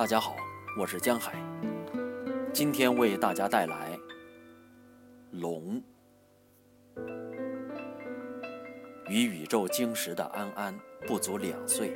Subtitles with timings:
[0.00, 0.34] 大家好，
[0.78, 1.34] 我是江海。
[2.54, 3.98] 今天为大家带来
[5.32, 5.78] 龙。
[9.10, 10.74] 与宇宙晶石的安安
[11.06, 11.92] 不足两岁，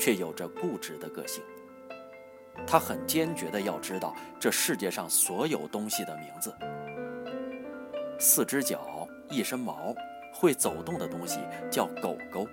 [0.00, 1.44] 却有着固执的个性。
[2.66, 6.54] 他很坚决的要知道这世界上所有东西的名字。
[8.18, 9.94] 四只脚，一身毛，
[10.32, 11.38] 会走动的东西
[11.70, 12.48] 叫狗狗。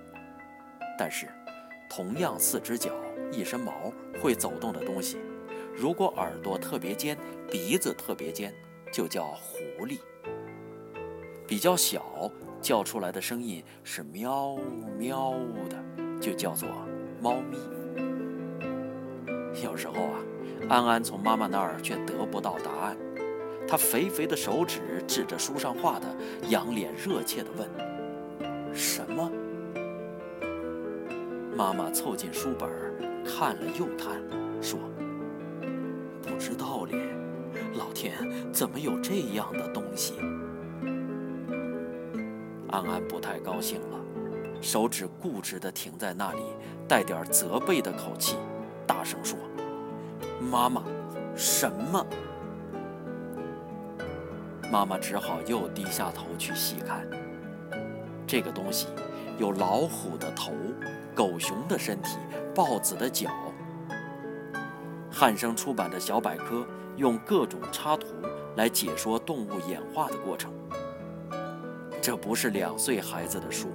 [0.98, 1.30] 但是，
[1.90, 2.92] 同样四只脚。
[3.32, 5.18] 一身毛会走动的东西，
[5.76, 7.18] 如果耳朵特别尖，
[7.50, 8.54] 鼻子特别尖，
[8.92, 10.00] 就叫狐狸。
[11.48, 14.56] 比较小，叫出来的声音是喵
[14.98, 15.34] 喵
[15.70, 15.78] 的，
[16.20, 16.70] 就叫做
[17.22, 17.58] 猫咪。
[19.64, 20.20] 有时候啊，
[20.70, 22.96] 安安从妈妈那儿却得不到答案，
[23.68, 26.06] 她肥肥的手指指着书上画的，
[26.50, 27.68] 仰脸热切地问
[28.74, 29.32] ：“什么？”
[31.58, 32.70] 妈妈凑近书本
[33.30, 34.20] 看了又看，
[34.60, 34.80] 说
[36.24, 36.98] ：“不知道咧，
[37.76, 38.12] 老天，
[38.52, 40.16] 怎么有这样的东西？”
[42.70, 44.00] 安安不太高兴了，
[44.62, 46.42] 手指固执地停在那里，
[46.88, 48.36] 带点责备的口气，
[48.88, 49.38] 大声说
[50.52, 50.84] ：“妈妈，
[51.36, 52.04] 什么？”
[54.72, 57.08] 妈妈只好又低下头去细看，
[58.28, 58.88] 这个东西
[59.38, 60.52] 有老虎的头。
[61.16, 62.18] 狗熊的身体，
[62.54, 63.30] 豹子的脚。
[65.12, 68.08] 汉生出版的小百科用各种插图
[68.56, 70.54] 来解说动物演化的过程。
[72.02, 73.68] 这不是两岁孩子的书，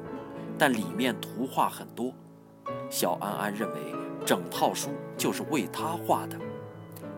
[0.56, 2.12] 但里面图画很多。
[2.89, 3.80] 小安安认为
[4.25, 6.39] 整套书就是为他画的，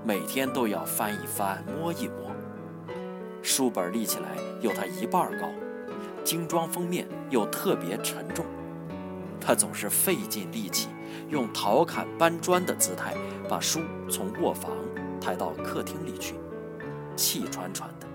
[0.05, 2.33] 每天都要翻一翻、摸一摸。
[3.43, 5.49] 书本立起来有他一半高，
[6.25, 8.45] 精装封面又特别沉重。
[9.41, 10.89] 他总是费尽力气，
[11.29, 13.15] 用陶侃搬砖的姿态，
[13.49, 14.73] 把书从卧房
[15.21, 16.35] 抬到客厅里去，
[17.17, 18.07] 气喘喘的。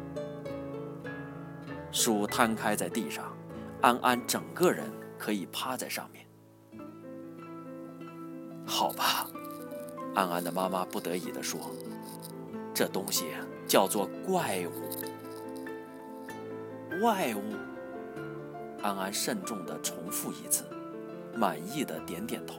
[1.92, 3.36] 书摊开在地上，
[3.81, 4.86] 安安整个人
[5.18, 6.25] 可以趴在上面。
[8.66, 9.28] 好吧，
[10.16, 11.59] 安安的妈妈不得已地说
[12.74, 13.25] ：“这东西
[13.68, 14.72] 叫做怪物。”
[17.02, 17.42] 怪物。
[18.81, 20.64] 安安慎重地重复一次。
[21.34, 22.58] 满意的点点头，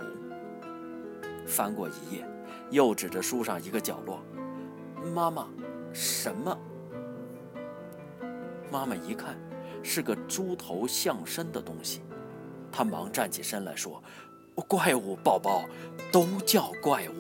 [1.47, 2.27] 翻过一页，
[2.71, 4.23] 又指着书上一个角落
[5.15, 5.49] ：“妈妈，
[5.93, 6.57] 什么？”
[8.71, 9.37] 妈妈一看，
[9.83, 12.03] 是个猪头象身的东西，
[12.71, 14.03] 她忙站起身来说
[14.69, 15.65] ：“怪物宝宝，
[16.11, 17.15] 都叫怪物。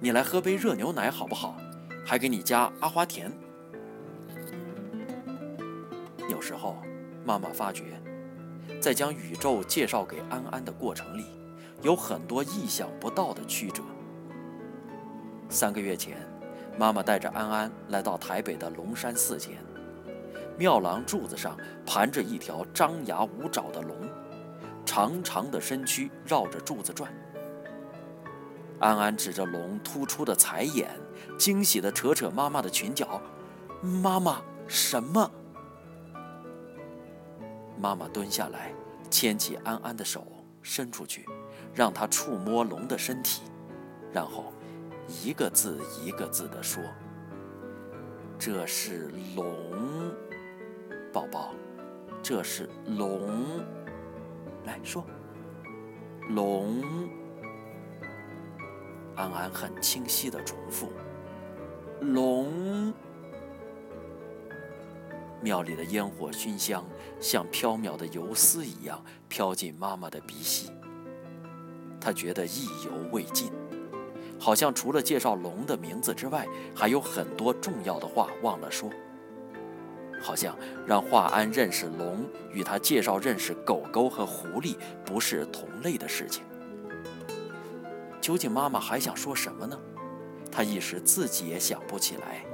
[0.00, 1.56] 你来喝杯热牛奶好不好？
[2.06, 3.32] 还给你加阿华田。”
[6.30, 6.76] 有时候，
[7.24, 8.00] 妈妈发觉。
[8.80, 11.24] 在将宇宙介绍给安安的过程里，
[11.82, 13.82] 有很多意想不到的曲折。
[15.48, 16.16] 三个月前，
[16.78, 19.58] 妈妈带着安安来到台北的龙山寺前，
[20.58, 23.96] 庙廊柱子上盘着一条张牙舞爪的龙，
[24.84, 27.12] 长长的身躯绕着柱子转。
[28.80, 30.90] 安安指着龙突出的彩眼，
[31.38, 33.20] 惊喜地扯扯妈妈的裙角
[33.80, 35.30] ：“妈妈，什么？”
[37.78, 38.72] 妈妈蹲下来，
[39.10, 40.26] 牵起安安的手，
[40.60, 41.24] 伸出去，
[41.74, 43.42] 让他触摸龙的身体，
[44.12, 44.52] 然后
[45.22, 46.82] 一个字一个字地说
[48.38, 49.44] ：“这是龙，
[51.12, 51.52] 宝宝，
[52.22, 53.60] 这是龙。
[54.64, 55.04] 来说，
[56.30, 56.82] 龙。”
[59.16, 60.92] 安安很清晰地重复
[62.00, 62.94] ：“龙。”
[65.42, 66.84] 庙里的烟火熏香
[67.20, 70.70] 像飘渺的游丝一样飘进妈妈的鼻息，
[72.04, 73.50] 他觉得意犹未尽，
[74.38, 78.90] 好像除了介绍龙的名字之外，还有很多重要的话忘了说，
[80.20, 80.54] 好像
[80.86, 86.44] 让华安认识龙与他介绍认识狗狗和狐狸不是同类的事情。
[88.20, 89.78] 究竟妈妈还想说什么呢？
[90.52, 92.44] 他一时自己也想不起来。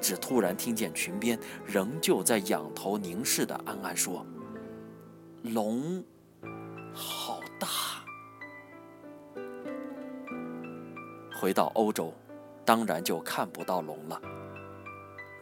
[0.00, 1.36] 只突然听见裙边
[1.66, 4.24] 仍旧在仰头凝视的安安说
[5.42, 6.04] ：“龙，
[6.92, 7.68] 好大。”
[11.34, 12.14] 回到欧洲，
[12.64, 14.20] 当然就看不到龙了。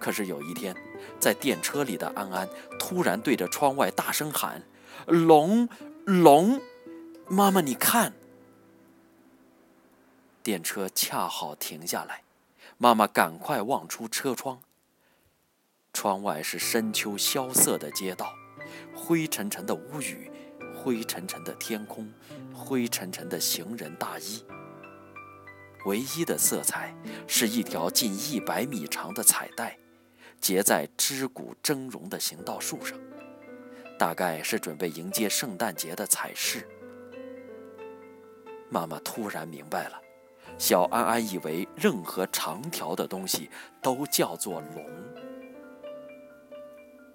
[0.00, 0.74] 可是有一天，
[1.20, 2.48] 在电车里的安安
[2.78, 4.62] 突然对着窗外大声喊
[5.06, 5.68] ：“龙，
[6.04, 6.60] 龙，
[7.28, 8.14] 妈妈你看！”
[10.42, 12.22] 电车恰好停下来。
[12.78, 14.60] 妈妈赶快望出车窗。
[15.92, 18.34] 窗外是深秋萧瑟的街道，
[18.92, 20.28] 灰沉沉的屋宇，
[20.74, 22.12] 灰沉沉的天空，
[22.52, 24.44] 灰沉沉的行人大衣。
[25.84, 26.94] 唯一的色彩
[27.26, 29.76] 是一条近一百米长的彩带，
[30.40, 32.98] 结在枝骨峥嵘的行道树上，
[33.98, 36.66] 大概是准备迎接圣诞节的彩饰。
[38.68, 40.00] 妈妈突然明白了，
[40.56, 43.50] 小安安以为任何长条的东西
[43.80, 44.84] 都叫做龙。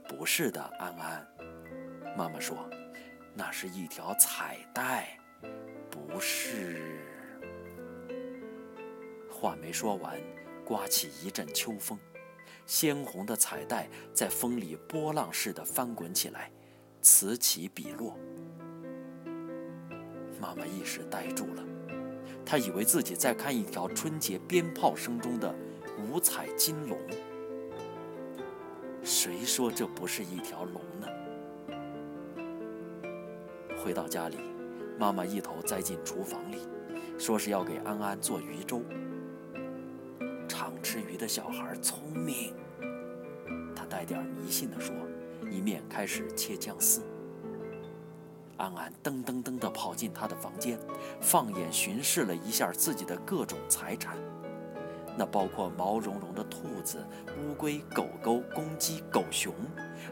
[0.08, 1.28] 不是的，安安，
[2.18, 2.70] 妈妈说，
[3.34, 5.18] 那是一条彩带，
[5.90, 6.67] 不是。
[9.40, 10.20] 话没说完，
[10.66, 11.96] 刮起一阵秋风，
[12.66, 16.52] 鲜红的彩带在风里波浪似的翻滚起来，
[17.04, 18.18] 此起彼落。
[20.42, 21.64] 妈妈一时呆住了，
[22.44, 25.54] 她以为自己在看一条春节鞭炮声中的
[26.00, 26.98] 五彩金龙。
[29.04, 31.08] 谁说这不是一条龙呢？
[33.78, 34.38] 回到家里，
[34.98, 36.58] 妈妈一头栽进厨房里，
[37.20, 38.82] 说是要给安安做鱼粥。
[40.82, 42.54] 吃鱼的小孩聪明，
[43.76, 44.96] 他带点迷信地说，
[45.52, 47.02] 一面开始切姜丝。
[48.58, 50.80] 安安噔噔噔地跑进他的房间，
[51.22, 54.18] 放眼巡视了一下自己的各种财产。
[55.16, 57.04] 那包括毛茸茸的兔子、
[57.40, 59.54] 乌龟、狗狗、公鸡、狗熊，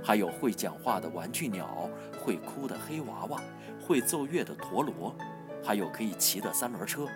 [0.04, 1.90] 还有会讲话的玩具鸟、
[2.20, 3.42] 会哭的黑娃娃、
[3.80, 5.16] 会奏乐的陀螺，
[5.64, 7.08] 还有可以骑的三轮车，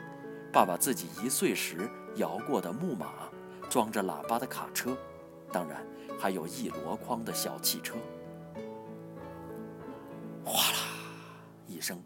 [0.51, 3.07] 爸爸自己一岁时摇过的木马，
[3.69, 4.97] 装着喇叭的卡车，
[5.51, 5.85] 当然
[6.19, 7.95] 还有一箩筐的小汽车。
[10.43, 10.77] 哗啦
[11.67, 12.01] 一声，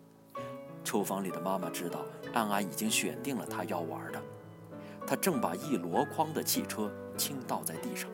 [0.83, 2.01] 厨房里的妈妈知道
[2.33, 4.21] 安安已经选定了她要玩的。
[5.07, 8.09] 他正把一箩筐的汽车倾倒在地上，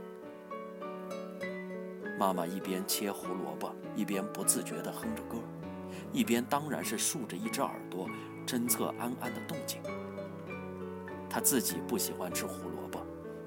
[2.18, 5.38] 妈妈一边切胡萝卜，一边不自觉地哼着歌，
[6.12, 8.08] 一边当然是竖着一只耳朵
[8.46, 9.82] 侦测安安的动静。
[11.30, 13.00] 他自己不喜欢吃胡萝卜，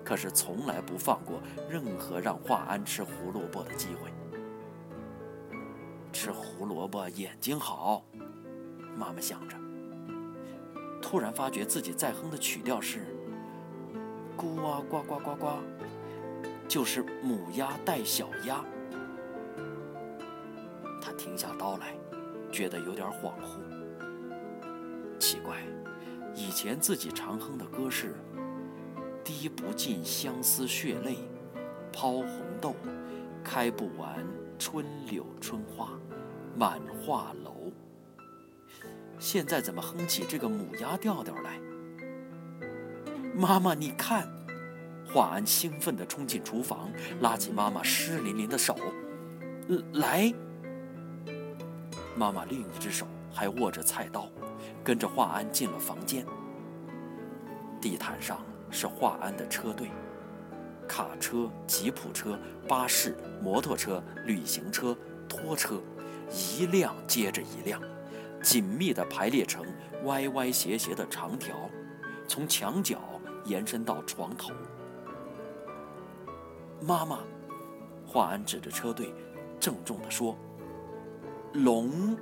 [0.05, 4.11] 可是从来不放过任何让华安吃胡萝卜的机会。
[6.13, 8.05] 吃胡萝卜眼睛好，
[8.97, 9.57] 妈妈想着，
[11.01, 13.07] 突然发觉自己在哼的曲调是。
[14.37, 15.49] 咕啊呱呱呱呱，
[16.67, 18.65] 就是母鸭带小鸭。
[21.01, 21.95] 他停下刀来，
[22.51, 23.61] 觉得有点恍惚。
[25.19, 25.59] 奇怪，
[26.35, 28.15] 以前自己常哼的歌是
[29.25, 31.17] “滴不尽相思血泪，
[31.93, 32.29] 抛红
[32.61, 32.75] 豆，
[33.45, 34.27] 开不完
[34.59, 35.91] 春柳春花，
[36.57, 37.73] 满画楼”。
[39.19, 41.61] 现在怎么哼起这个母鸭调调来？
[43.35, 44.29] 妈妈，你看，
[45.07, 46.91] 华安兴奋地冲进厨房，
[47.21, 48.77] 拉起妈妈湿淋淋的手，
[49.93, 50.33] 来。
[52.17, 54.29] 妈妈另一只手还握着菜刀，
[54.85, 56.27] 跟着华安进了房间。
[57.81, 59.89] 地毯上是华安的车队，
[60.89, 62.37] 卡车、吉普车、
[62.67, 64.97] 巴士、摩托车、旅行车、
[65.29, 65.81] 拖车，
[66.31, 67.81] 一辆接着一辆，
[68.43, 69.65] 紧密地排列成
[70.05, 71.55] 歪歪斜斜的长条，
[72.27, 72.99] 从墙角。
[73.45, 74.53] 延伸到床头。
[76.81, 77.19] 妈妈，
[78.07, 79.13] 华安指着车队，
[79.59, 80.39] 郑重地说
[81.53, 82.17] ：“龙。”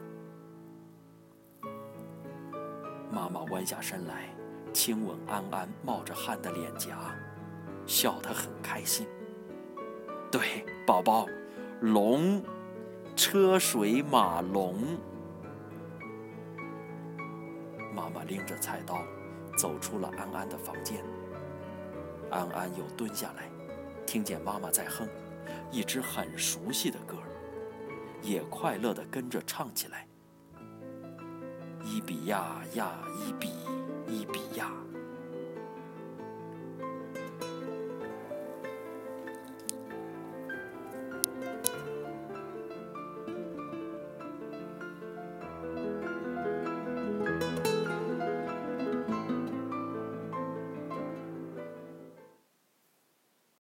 [3.12, 4.34] 妈妈弯下身来，
[4.72, 7.14] 亲吻安安冒着汗的脸颊，
[7.86, 9.06] 笑得很开心。
[10.30, 11.26] 对，宝宝，
[11.80, 12.42] 龙，
[13.16, 14.98] 车水马龙。
[17.94, 19.02] 妈妈拎着菜刀。
[19.58, 21.04] 走出了安安的房间，
[22.30, 23.50] 安安又蹲下来，
[24.06, 25.06] 听见妈妈在哼
[25.70, 27.18] 一支很熟悉的歌，
[28.22, 30.06] 也快乐地跟着唱起来：
[31.84, 33.50] 伊比亚亚伊比
[34.08, 34.70] 伊比亚